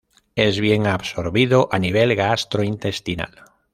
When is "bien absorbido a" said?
0.59-1.77